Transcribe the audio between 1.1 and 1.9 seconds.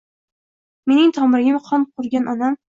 tomirimga qon